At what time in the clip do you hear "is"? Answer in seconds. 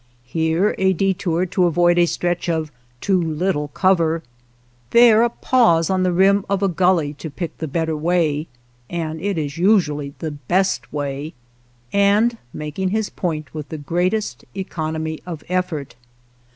9.37-9.59